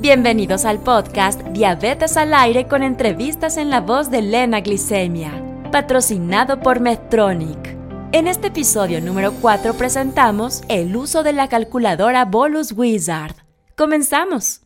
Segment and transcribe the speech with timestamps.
[0.00, 6.58] Bienvenidos al podcast Diabetes al aire con entrevistas en la voz de Lena Glicemia, patrocinado
[6.58, 7.76] por Medtronic.
[8.12, 13.36] En este episodio número 4 presentamos el uso de la calculadora Bolus Wizard.
[13.76, 14.62] Comenzamos.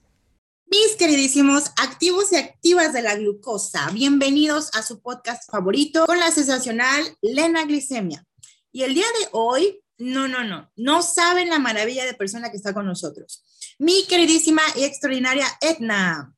[0.67, 6.31] Mis queridísimos activos y activas de la glucosa, bienvenidos a su podcast favorito con la
[6.31, 8.25] sensacional Lena Glicemia.
[8.71, 12.57] Y el día de hoy, no, no, no, no saben la maravilla de persona que
[12.57, 13.43] está con nosotros
[13.79, 16.35] mi queridísima y extraordinaria Edna.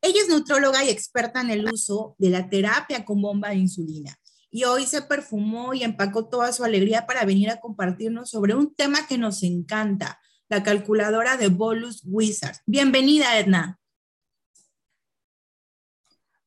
[0.00, 4.18] Ella es nutróloga y experta en el uso de la terapia con bomba de insulina.
[4.50, 8.74] Y hoy se perfumó y empacó toda su alegría para venir a compartirnos sobre un
[8.74, 12.56] tema que nos encanta, la calculadora de Bolus Wizard.
[12.66, 13.78] Bienvenida, Edna.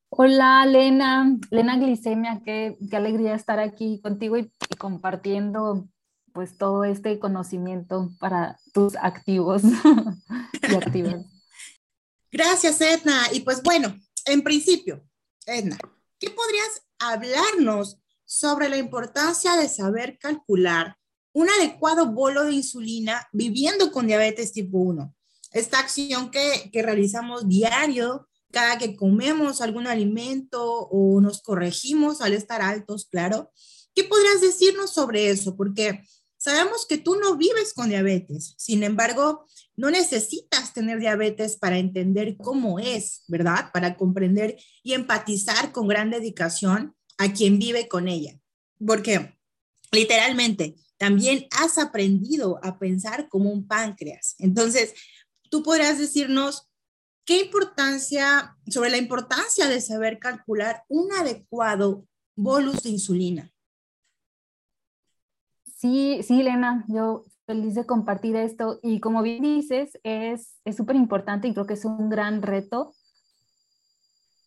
[0.08, 5.88] Hola, Lena, Lena Glicemia, qué, alegría estar aquí contigo y compartiendo
[6.36, 11.24] pues todo este conocimiento para tus activos y activas.
[12.30, 13.22] Gracias, Edna.
[13.32, 15.02] Y pues bueno, en principio,
[15.46, 15.78] Edna,
[16.20, 17.96] ¿qué podrías hablarnos
[18.26, 20.98] sobre la importancia de saber calcular
[21.32, 25.14] un adecuado bolo de insulina viviendo con diabetes tipo 1?
[25.52, 32.34] Esta acción que, que realizamos diario, cada que comemos algún alimento o nos corregimos al
[32.34, 33.50] estar altos, claro.
[33.94, 35.56] ¿Qué podrías decirnos sobre eso?
[35.56, 36.02] Porque
[36.38, 42.36] Sabemos que tú no vives con diabetes, sin embargo, no necesitas tener diabetes para entender
[42.36, 43.70] cómo es, ¿verdad?
[43.72, 48.38] Para comprender y empatizar con gran dedicación a quien vive con ella.
[48.84, 49.38] Porque
[49.92, 54.34] literalmente también has aprendido a pensar como un páncreas.
[54.38, 54.94] Entonces,
[55.50, 56.68] tú podrás decirnos
[57.24, 63.52] qué importancia, sobre la importancia de saber calcular un adecuado bolus de insulina.
[65.76, 68.80] Sí, sí, Elena, yo feliz de compartir esto.
[68.82, 72.94] Y como bien dices, es súper importante y creo que es un gran reto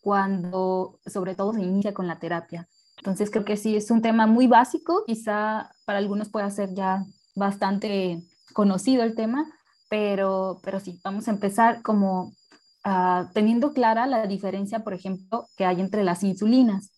[0.00, 2.68] cuando sobre todo se inicia con la terapia.
[2.96, 7.04] Entonces creo que sí, es un tema muy básico, quizá para algunos pueda ser ya
[7.36, 9.46] bastante conocido el tema,
[9.88, 12.34] pero, pero sí, vamos a empezar como
[12.82, 16.90] ah, teniendo clara la diferencia, por ejemplo, que hay entre las insulinas.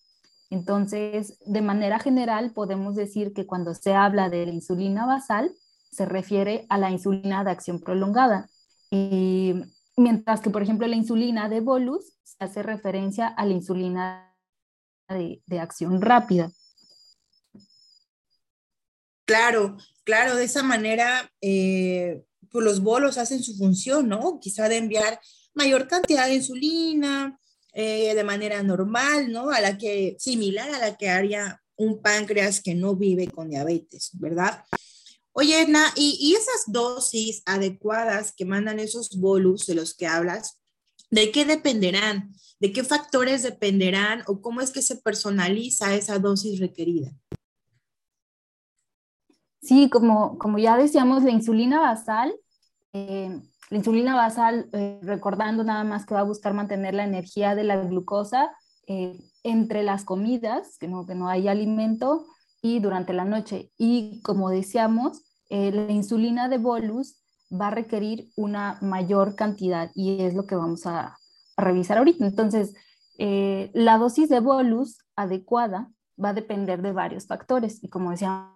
[0.52, 5.50] Entonces, de manera general, podemos decir que cuando se habla de la insulina basal,
[5.90, 8.50] se refiere a la insulina de acción prolongada.
[8.90, 9.54] Y
[9.96, 14.36] mientras que, por ejemplo, la insulina de bolus se hace referencia a la insulina
[15.08, 16.52] de, acción rápida.
[19.24, 24.38] Claro, claro, de esa manera, eh, pues los bolos hacen su función, ¿no?
[24.38, 25.18] Quizá de enviar
[25.54, 27.38] mayor cantidad de insulina,
[27.72, 29.50] eh, de manera normal, ¿no?
[29.50, 34.10] A la que, similar a la que haría un páncreas que no vive con diabetes,
[34.14, 34.64] ¿verdad?
[35.32, 40.60] Oye, Edna, ¿y, esas dosis adecuadas que mandan esos bolus de los que hablas,
[41.10, 42.34] ¿de qué dependerán?
[42.60, 47.10] ¿De qué factores dependerán o cómo es que se personaliza esa dosis requerida?
[49.62, 52.34] Sí, como, como ya decíamos, la insulina basal
[52.92, 53.40] eh,
[53.70, 57.64] la insulina basal, eh, recordando nada más que va a buscar mantener la energía de
[57.64, 58.54] la glucosa
[58.86, 62.26] eh, entre las comidas, que no, que no hay alimento,
[62.60, 63.72] y durante la noche.
[63.78, 67.16] Y como decíamos, eh, la insulina de bolus
[67.50, 71.16] va a requerir una mayor cantidad y es lo que vamos a,
[71.56, 72.26] revisar ahorita.
[72.26, 72.74] Entonces,
[73.18, 75.90] la dosis de bolus adecuada
[76.22, 78.50] va a depender de varios factores y como decíamos,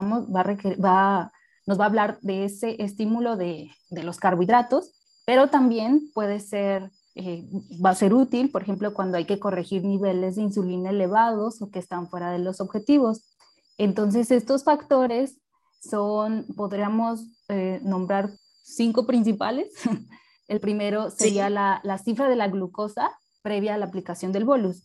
[0.00, 1.30] va a, requerir, va
[1.66, 4.92] nos va a hablar de ese estímulo de, los carbohidratos,
[5.24, 7.48] pero también puede ser, eh,
[7.84, 11.70] va a ser útil, por ejemplo, cuando hay que corregir niveles de insulina elevados o
[11.70, 13.34] que están fuera de los objetivos.
[13.78, 15.40] Entonces, estos factores
[15.80, 18.30] son, podríamos eh, nombrar
[18.62, 19.72] cinco principales.
[20.48, 24.84] El primero sería la, cifra de la glucosa previa a la aplicación del bolus.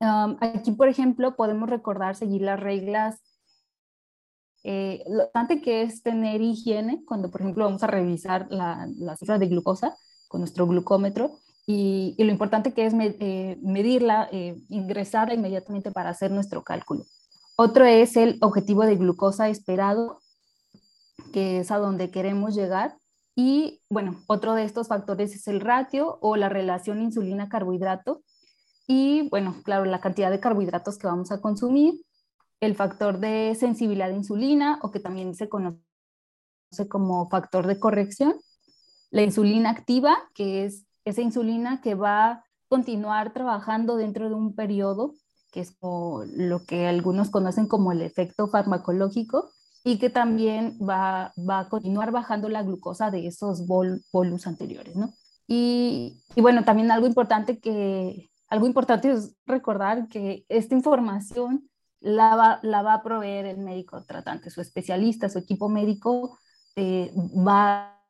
[0.00, 3.20] aquí, por ejemplo, podemos recordar seguir las reglas
[4.62, 9.16] eh, lo importante que es tener higiene cuando, por ejemplo, vamos a revisar la, la
[9.16, 9.96] cifra de glucosa
[10.28, 11.32] con nuestro glucómetro
[11.72, 17.04] y, lo importante que es eh, medirla, eh, ingresarla inmediatamente para hacer nuestro cálculo.
[17.56, 20.20] Otro es el objetivo de glucosa esperado,
[21.32, 22.96] que es a donde queremos llegar.
[23.36, 28.22] Y bueno, otro de estos factores es el ratio o la relación insulina-carbohidrato.
[28.88, 32.00] Y bueno, claro, la cantidad de carbohidratos que vamos a consumir
[32.60, 35.80] el factor de sensibilidad de insulina o que también se conoce
[36.88, 38.34] como factor de corrección,
[39.10, 44.54] la insulina activa, que es esa insulina que va a continuar trabajando dentro de un
[44.54, 45.14] periodo,
[45.50, 49.50] que es lo que algunos conocen como el efecto farmacológico,
[49.82, 54.94] y que también va, va, a continuar bajando la glucosa de esos bol, bolus anteriores,
[54.94, 55.14] ¿no?
[55.46, 61.70] Y, y, bueno, también algo importante que algo importante es recordar que esta información
[62.00, 66.38] la va, la va a proveer el médico tratante, su especialista, su equipo médico
[66.76, 68.02] eh, va,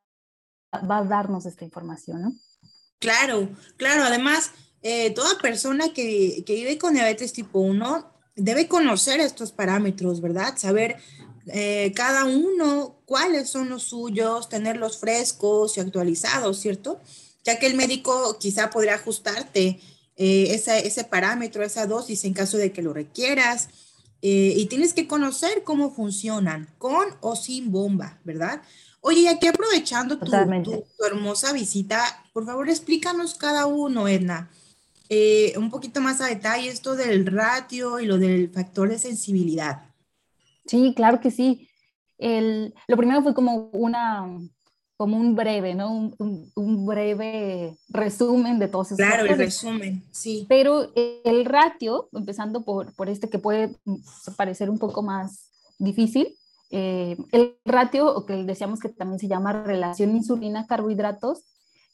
[0.73, 2.33] va a darnos esta información, ¿no?
[2.99, 4.05] Claro, claro.
[4.05, 4.53] Además,
[4.83, 10.57] eh, toda persona que, que, vive con diabetes tipo 1 debe conocer estos parámetros, ¿verdad?
[10.57, 10.97] Saber
[11.47, 17.01] eh, cada uno cuáles son los suyos, tenerlos frescos y actualizados, ¿cierto?
[17.45, 19.81] Ya que el médico quizá podría ajustarte
[20.21, 23.69] eh, ese, ese, parámetro, esa dosis en caso de que lo requieras.
[24.23, 28.61] y tienes que conocer cómo funcionan, con o sin bomba, ¿verdad?
[29.01, 32.03] Oye, y aquí aprovechando tu, tu, hermosa visita,
[32.35, 34.51] por favor explícanos cada uno, Edna,
[35.09, 39.91] eh, un poquito más a detalle esto del ratio y lo del factor de sensibilidad.
[40.67, 41.69] Sí, claro que sí.
[42.19, 44.39] El, lo primero fue como una
[45.01, 46.13] como un breve, ¿no?
[46.19, 49.33] Un, un, breve resumen de todos esos Claro, factores.
[49.33, 50.45] el resumen, sí.
[50.47, 53.75] Pero el ratio, empezando por, por este que puede
[54.37, 56.37] parecer un poco más difícil,
[56.71, 61.47] eh, el ratio, o que decíamos que también se llama relación insulina-carbohidratos,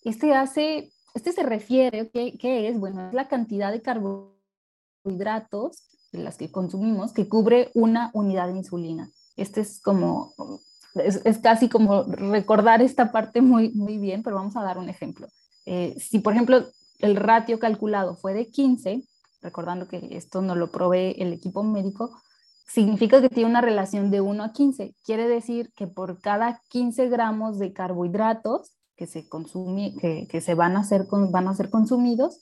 [0.03, 2.77] este hace, este se refiere, ¿qué, ¿qué, es?
[2.77, 8.57] Bueno, es la cantidad de carbohidratos de las que consumimos que cubre una unidad de
[8.57, 9.09] insulina.
[9.37, 10.35] Este es como,
[11.05, 14.89] es, es casi como recordar esta parte muy, muy bien, pero vamos a dar un
[14.89, 15.29] ejemplo.
[15.65, 16.65] Eh, si, por ejemplo,
[16.99, 19.03] el ratio calculado fue de 15,
[19.43, 22.17] recordando que esto no lo provee el equipo médico,
[22.67, 24.95] significa que tiene una relación de 1 a 15.
[25.05, 30.55] Quiere decir que por cada 15 gramos de carbohidratos que se, consume, que, que se
[30.55, 32.41] van, a ser, van a ser consumidos,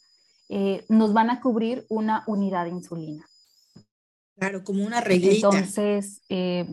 [0.49, 3.27] eh, nos van a cubrir una unidad de insulina.
[4.37, 5.49] Claro, como una reglita.
[5.49, 6.67] Entonces, eh,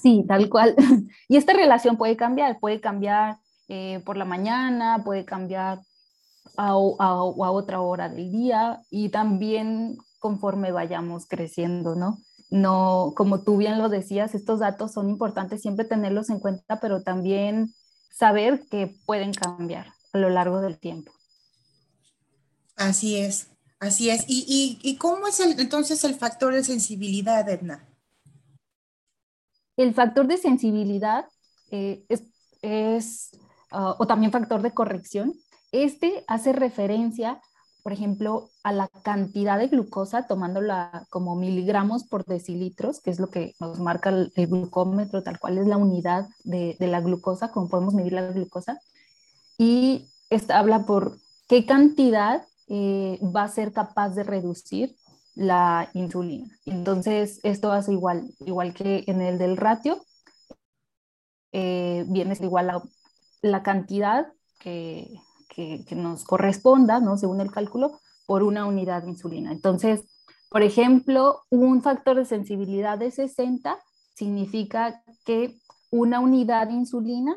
[0.00, 0.74] sí, tal cual.
[1.28, 5.80] y esta relación puede cambiar, puede cambiar eh, por la mañana, puede cambiar
[6.56, 12.18] a, a, otra hora del día y también conforme vayamos creciendo, ¿no?
[12.52, 17.02] no, como tú bien lo decías, estos datos son importantes siempre tenerlos en cuenta, pero
[17.02, 17.74] también
[18.10, 21.12] saber que pueden cambiar a lo largo del tiempo.
[22.76, 23.48] Así es,
[23.80, 24.24] así es.
[24.28, 27.88] ¿Y, y, y cómo es el, entonces el factor de sensibilidad, Edna?
[29.76, 31.26] El factor de sensibilidad
[31.70, 32.04] eh,
[32.62, 33.30] es,
[33.72, 35.34] uh, o también factor de corrección.
[35.72, 37.40] Este hace referencia
[37.82, 43.28] por ejemplo, a la cantidad de glucosa, tomándola como miligramos por decilitros, que es lo
[43.28, 47.50] que nos marca el, el glucómetro, tal cual es la unidad de, de, la glucosa,
[47.50, 48.78] como podemos medir la glucosa.
[49.58, 54.94] Y esta habla por qué cantidad eh, va a ser capaz de reducir
[55.34, 56.48] la insulina.
[56.66, 60.04] Entonces, esto hace igual, igual que en el del ratio,
[61.52, 62.82] eh, viene igual a
[63.42, 65.20] la cantidad que
[65.54, 67.16] que, nos corresponda, ¿no?
[67.16, 69.52] según el cálculo, por una unidad de insulina.
[69.52, 70.04] Entonces,
[70.48, 73.78] por ejemplo, un factor de sensibilidad de 60
[74.14, 75.58] significa que
[75.90, 77.36] una unidad de insulina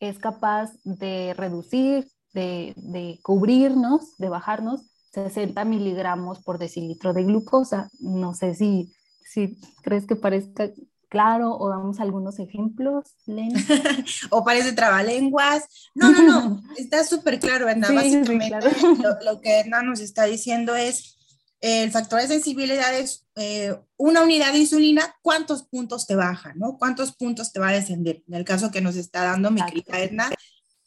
[0.00, 4.82] es capaz de reducir, de, de cubrirnos, de bajarnos
[5.24, 7.90] 60 miligramos por decilitro de glucosa.
[8.00, 8.92] No sé si,
[9.24, 10.70] si crees que parezca
[11.08, 13.58] claro o damos algunos ejemplos, Lena?
[14.30, 15.64] o parece trabalenguas.
[15.94, 17.88] No, no, no, está súper claro, Edna.
[17.88, 18.70] Sí, Básicamente sí, claro.
[19.02, 21.16] lo, lo, que Edna nos está diciendo es
[21.60, 26.52] el factor de sensibilidad es eh, una unidad de insulina, ¿cuántos puntos te baja?
[26.54, 26.76] ¿no?
[26.78, 28.22] ¿Cuántos puntos te va a descender?
[28.28, 30.30] En el caso que nos está dando mi querida Edna,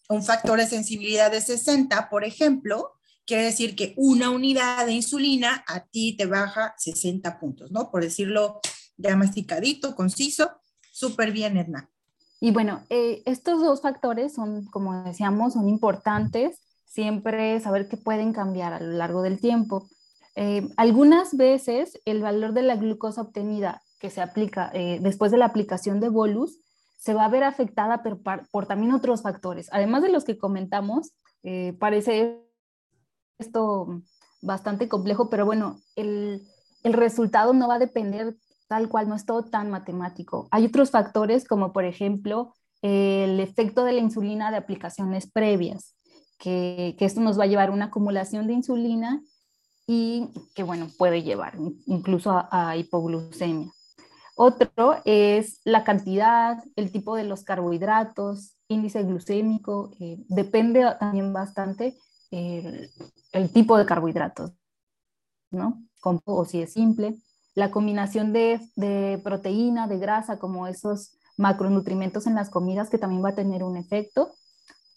[0.09, 2.93] un factor de sensibilidad de 60, por ejemplo,
[3.29, 7.91] quiere decir que una unidad de insulina a ti te baja 60 puntos, ¿no?
[7.91, 8.59] Por decirlo
[8.97, 10.49] ya masticadito, conciso,
[10.91, 11.91] súper bien, Edna.
[12.41, 18.33] Y bueno, eh, estos dos factores son, como decíamos, son importantes, siempre saber que pueden
[18.33, 19.87] cambiar a lo largo del tiempo.
[20.35, 25.37] Eh, algunas veces el valor de la glucosa obtenida que se aplica eh, después de
[25.37, 26.57] la aplicación de bolus
[26.97, 29.69] se va a ver afectada por, por también otros factores.
[29.71, 31.11] Además de los que comentamos,
[31.43, 32.48] eh, parece
[33.39, 34.01] esto
[34.41, 36.47] bastante complejo, pero bueno, el,
[36.83, 38.35] el resultado no va a depender
[38.67, 40.47] tal cual, no es todo tan matemático.
[40.51, 45.95] Hay otros factores como por ejemplo el efecto de la insulina de aplicaciones previas,
[46.37, 49.21] que, que esto nos va a llevar a una acumulación de insulina
[49.87, 53.71] y que bueno, puede llevar incluso a, hipoglucemia.
[54.35, 61.97] Otro es la cantidad, el tipo de los carbohidratos, índice glucémico, eh, depende también bastante
[62.31, 62.89] el,
[63.31, 64.51] el, tipo de carbohidratos,
[65.51, 65.81] ¿no?
[65.99, 67.17] Como, o si es simple
[67.55, 73.23] la combinación de, de proteína, de grasa, como esos macronutrientes en las comidas que también
[73.23, 74.33] va a tener un efecto.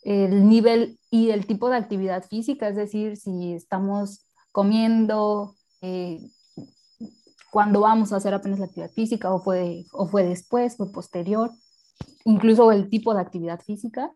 [0.02, 6.20] El nivel y el tipo de actividad física, es decir, si estamos comiendo, eh,
[7.50, 11.50] cuando vamos a hacer apenas la actividad física o fue, o fue después, fue posterior,
[12.24, 14.10] incluso el tipo de actividad física,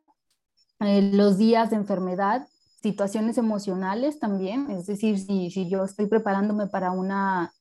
[0.80, 2.46] eh, los días de enfermedad,
[2.86, 7.52] situaciones emocionales también, es decir, si, si yo estoy preparándome para una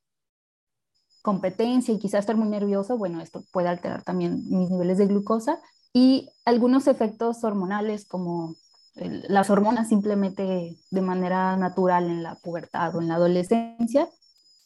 [1.23, 5.59] competencia y quizás estar muy nervioso, bueno, esto puede alterar también mis niveles de glucosa
[5.93, 8.55] y algunos efectos hormonales como
[8.93, 14.07] las hormonas simplemente de manera natural en la pubertad o en la adolescencia,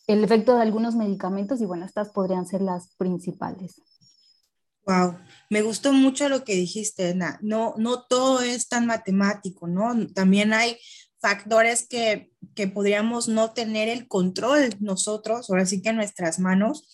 [0.08, 3.82] el efecto de algunos medicamentos y bueno, estas podrían ser las principales.
[4.90, 5.20] Wow,
[5.52, 10.08] me gustó mucho lo que dijiste, No, no todo es tan matemático, ¿no?
[10.16, 10.80] También hay
[11.22, 16.88] factores que, que podríamos no tener el control nosotros, ahora sí que en nuestras manos,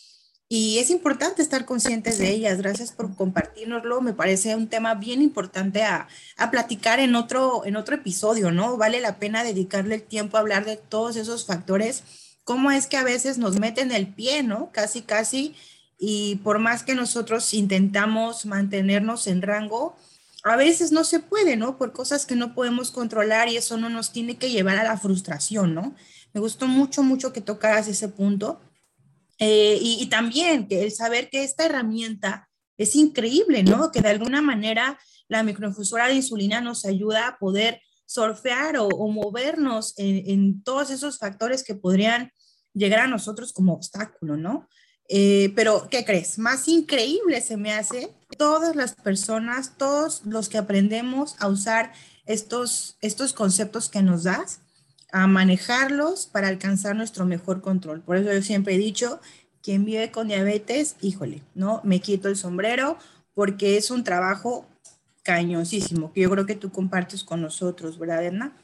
[0.49, 2.57] y es importante estar conscientes de ellas.
[2.57, 4.01] Gracias por compartirnoslo.
[4.01, 8.75] Me parece un tema bien importante a, a, platicar en otro, en otro episodio, ¿no?
[8.75, 12.03] Vale la pena dedicarle el tiempo a hablar de todos esos factores,
[12.43, 14.69] cómo es que a veces nos meten el pie, ¿no?
[14.73, 15.55] Casi, casi,
[15.97, 19.95] y por más que nosotros intentamos mantenernos en rango,
[20.43, 21.77] a veces no se puede, ¿no?
[21.77, 24.97] Por cosas que no podemos controlar y eso no nos tiene que llevar a la
[24.97, 25.95] frustración, ¿no?
[26.33, 28.59] Me gustó mucho, mucho que tocaras ese punto.
[29.39, 32.47] Eh, y, también que el saber que esta herramienta
[32.77, 33.91] es increíble, ¿no?
[33.91, 39.97] Que de alguna manera la microinfusora de insulina nos ayuda a poder surfear o, movernos
[39.97, 42.31] en, en, todos esos factores que podrían
[42.73, 44.69] llegar a nosotros como obstáculo, ¿no?
[45.07, 46.39] Eh, pero, ¿qué crees?
[46.39, 51.93] Más increíble se me hace todas las personas, todos los que aprendemos a usar
[52.25, 54.61] estos, estos conceptos que nos das,
[55.11, 58.01] a manejarlos para alcanzar nuestro mejor control.
[58.01, 59.19] Por eso yo siempre he dicho,
[59.61, 61.81] quien vive con diabetes, híjole, ¿no?
[61.83, 62.97] Me quito el sombrero
[63.33, 64.65] porque es un trabajo
[65.23, 68.57] cañosísimo que yo creo que tú compartes con nosotros, ¿verdad, Edna?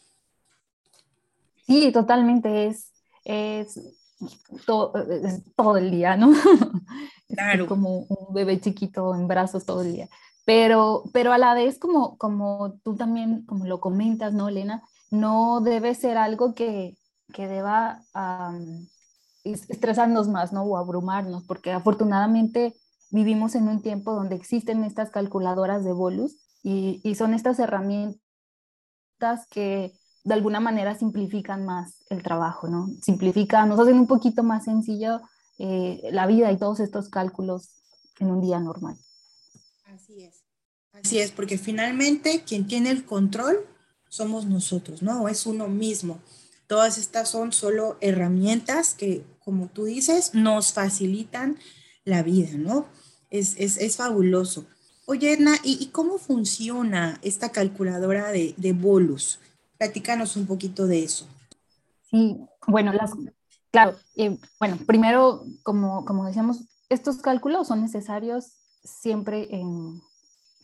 [1.66, 2.68] Sí, totalmente.
[2.68, 2.92] Es,
[3.24, 3.80] es
[4.66, 4.94] todo,
[5.56, 6.32] todo el día, ¿no?
[7.28, 7.66] Claro.
[7.66, 10.10] como un bebé chiquito en brazos todo el día.
[10.44, 14.84] Pero, pero a la vez, como, como tú también, como lo comentas, ¿no, Elena?
[15.12, 16.98] No debe ser algo que,
[17.32, 18.04] que deba
[19.44, 20.64] estresarnos más, ¿no?
[20.64, 22.76] O abrumarnos, porque afortunadamente
[23.12, 28.20] vivimos en un tiempo donde existen estas calculadoras de bolus y, y son estas herramientas
[29.50, 32.90] que de alguna manera simplifican más el trabajo, ¿no?
[33.02, 35.22] Simplifican, nos hacen un poquito más sencillo
[35.58, 37.70] eh, la vida y todos estos cálculos
[38.20, 38.98] en un día normal.
[39.86, 40.44] Así es,
[40.94, 43.66] así es, porque finalmente quien tiene el control
[44.10, 45.28] somos nosotros, ¿no?
[45.28, 46.20] Es uno mismo.
[46.68, 51.58] Todas estas son solo herramientas que, como tú dices, nos facilitan
[52.06, 52.88] la vida, ¿no?
[53.30, 54.66] Es, es, es fabuloso.
[55.06, 59.40] Oye, Edna, ¿y, cómo funciona esta calculadora de, de bolus?
[59.82, 61.26] Platícanos un poquito de eso.
[62.12, 63.14] Sí, bueno, las,
[63.72, 70.00] claro, eh, bueno, primero, como, como decíamos, estos cálculos son necesarios siempre en,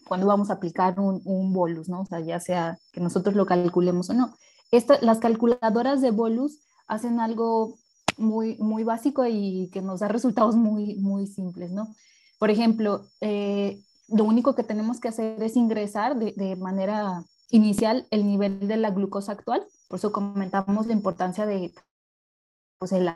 [0.07, 2.01] cuando vamos a aplicar un, un, bolus, ¿no?
[2.01, 4.35] O sea, ya sea que nosotros lo calculemos o no.
[4.69, 7.79] Esta, las calculadoras de bolus hacen algo
[8.17, 11.87] muy, muy básico y que nos da resultados muy, muy simples, ¿no?
[12.37, 18.07] Por ejemplo, eh, lo único que tenemos que hacer es ingresar de, de manera inicial
[18.11, 19.65] el nivel de la glucosa actual.
[19.87, 21.73] Por eso comentamos la importancia de
[22.79, 23.09] pues, el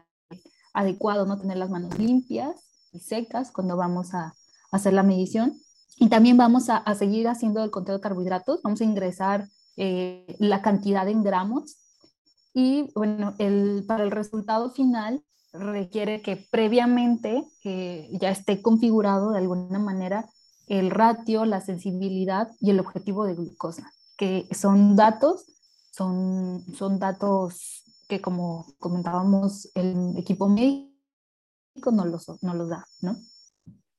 [0.74, 2.56] adecuado, no tener las manos limpias
[2.94, 4.36] y secas cuando vamos a,
[4.72, 5.60] hacer la medición.
[5.98, 8.62] Y también vamos a, seguir haciendo el conteo de carbohidratos.
[8.62, 11.78] Vamos a ingresar eh, la cantidad en gramos.
[12.54, 19.80] Y bueno, el, para el resultado final requiere que previamente ya esté configurado de alguna
[19.80, 20.30] manera
[20.68, 25.48] el ratio, la sensibilidad y el objetivo de glucosa que son datos,
[25.92, 30.92] son, son datos que como comentábamos, el equipo médico
[31.92, 33.16] no los, no los da, ¿no?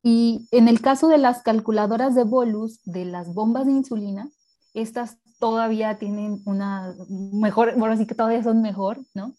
[0.00, 4.30] Y en el caso de las calculadoras de bolus, de las bombas de insulina,
[4.74, 9.34] estas todavía tienen una mejor, bueno, sí que todavía son mejor, ¿no?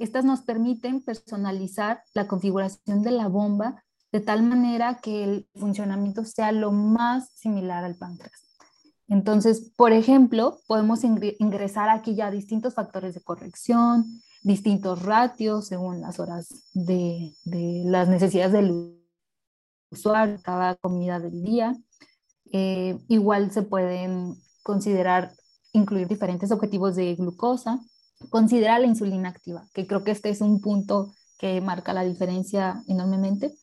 [0.00, 6.24] Estas nos permiten personalizar la configuración de la bomba de tal manera que el funcionamiento
[6.24, 8.49] sea lo más similar al páncreas.
[9.10, 14.04] Entonces, por ejemplo, podemos ingresar aquí ya distintos factores de corrección,
[14.42, 17.34] distintos ratios según las horas de,
[17.84, 18.96] las necesidades del
[19.90, 21.76] usuario, cada comida del día.
[22.52, 25.32] Eh, igual se pueden considerar
[25.72, 27.80] incluir diferentes objetivos de glucosa,
[28.28, 32.84] considerar la insulina activa, que creo que este es un punto que marca la diferencia
[32.86, 33.56] enormemente.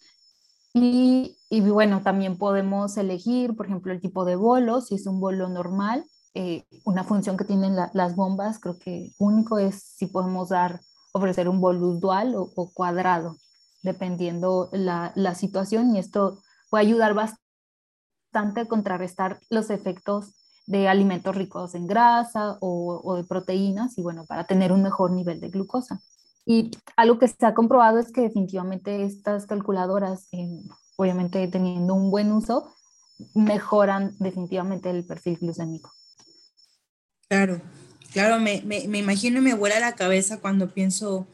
[0.79, 5.49] Y, bueno, también podemos elegir, por ejemplo, el tipo de bolo, si es un bolo
[5.49, 6.05] normal,
[6.35, 10.81] eh, una función que tienen las bombas, creo que único es si podemos dar,
[11.13, 13.37] ofrecer un bolo dual o, cuadrado,
[13.81, 20.35] dependiendo la, situación, y esto puede ayudar bastante a contrarrestar los efectos
[20.67, 25.39] de alimentos ricos en grasa o de proteínas, y bueno, para tener un mejor nivel
[25.39, 26.01] de glucosa.
[26.49, 30.29] Y algo que se ha comprobado es que definitivamente estas calculadoras,
[30.95, 32.73] obviamente teniendo un buen uso,
[33.35, 35.91] mejoran definitivamente el perfil glucémico.
[37.27, 37.59] Claro,
[38.13, 41.27] claro, me, me, me imagino y me vuela la cabeza cuando pienso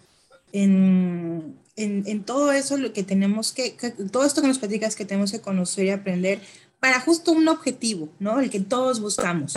[0.51, 4.95] en, en, en, todo eso, lo que tenemos que, que, todo esto que nos platicas
[4.95, 6.41] que tenemos que conocer y aprender
[6.79, 8.39] para justo un objetivo, ¿no?
[8.39, 9.55] El que todos buscamos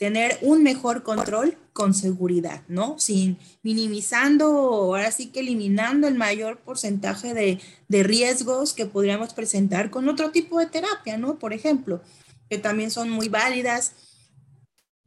[0.00, 2.98] tener un mejor control con seguridad, ¿no?
[2.98, 9.90] Sin minimizando, ahora sí que eliminando el mayor porcentaje de, de, riesgos que podríamos presentar
[9.90, 11.38] con otro tipo de terapia, ¿no?
[11.38, 12.00] Por ejemplo,
[12.48, 13.92] que también son muy válidas,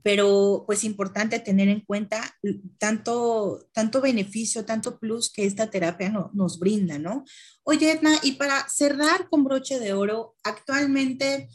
[0.03, 2.37] pero pues importante tener en cuenta
[2.77, 7.25] tanto, tanto beneficio, tanto plus que esta terapia no, nos brinda, ¿no?
[7.63, 11.49] Oye, Edna, y para cerrar con broche de oro, actualmente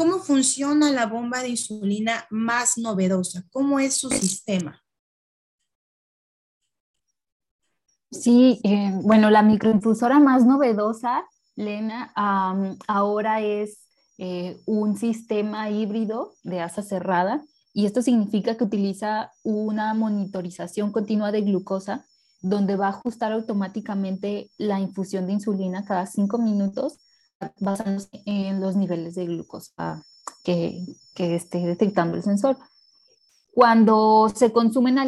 [0.00, 3.44] ¿Cómo funciona la bomba de insulina más novedosa?
[3.52, 4.82] ¿Cómo es su sistema?
[8.10, 12.14] Sí, eh, bueno, la microinfusora más novedosa, Lena,
[12.88, 19.92] ahora es eh, un sistema híbrido de asa cerrada y esto significa que utiliza una
[19.92, 22.06] monitorización continua de glucosa
[22.40, 26.96] donde va a ajustar automáticamente la infusión de insulina cada cinco minutos
[27.60, 30.02] basándose en los niveles de glucosa
[30.42, 32.56] que, que esté detectando el sensor.
[33.52, 34.98] Cuando se consumen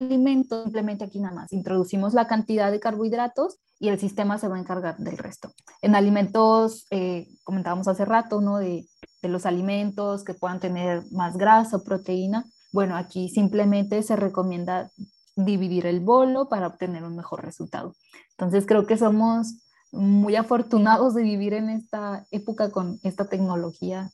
[0.00, 4.56] alimentos, simplemente aquí nada más introducimos la cantidad de carbohidratos y el sistema se va
[4.56, 5.52] a encargar del resto.
[5.82, 8.58] En alimentos, eh, comentábamos hace rato, ¿no?
[8.58, 8.86] De,
[9.20, 12.44] de, los alimentos que puedan tener más grasa o proteína.
[12.72, 14.90] Bueno, aquí simplemente se recomienda
[15.36, 17.94] dividir el bolo para obtener un mejor resultado.
[18.30, 19.63] Entonces creo que somos
[19.94, 24.10] muy afortunados de vivir en esta época con esta tecnología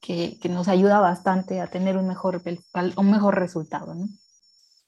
[0.00, 2.42] que, que nos ayuda bastante a tener un mejor,
[2.96, 4.08] un mejor resultado, ¿no?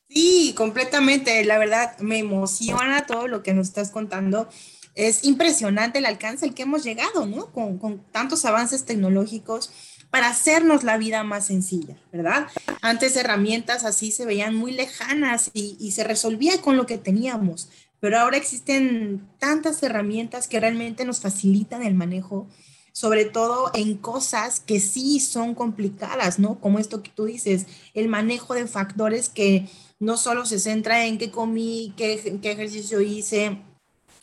[0.08, 1.44] Sí, completamente.
[1.44, 4.48] La verdad, me emociona todo lo que nos estás contando.
[4.96, 7.52] Es impresionante el alcance al que hemos llegado, ¿no?
[7.52, 9.70] Con, con tantos avances tecnológicos
[10.10, 12.48] para hacernos la vida más sencilla, ¿verdad?
[12.82, 17.68] Antes herramientas así se veían muy lejanas y, y se resolvía con lo que teníamos
[18.00, 22.48] pero ahora existen tantas herramientas que realmente nos facilitan el manejo,
[22.92, 26.58] sobre todo en cosas que sí son complicadas, ¿no?
[26.60, 31.18] Como esto que tú dices, el manejo de factores que no solo se centra en
[31.18, 33.58] qué comí, qué, qué ejercicio hice,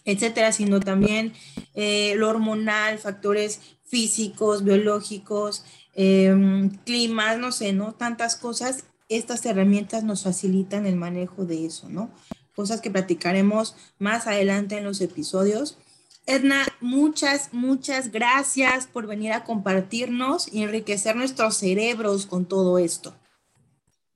[0.05, 1.33] etcétera, sino también
[1.75, 5.63] eh, lo hormonal, factores físicos, biológicos,
[5.93, 7.93] eh, climas, no sé, ¿no?
[7.93, 8.85] Tantas cosas.
[9.09, 12.11] Estas herramientas nos facilitan el manejo de eso, ¿no?
[12.57, 15.77] Cosas que platicaremos más adelante en los episodios.
[16.25, 23.13] Edna, muchas, muchas gracias por venir a compartirnos y enriquecer nuestros cerebros con todo esto.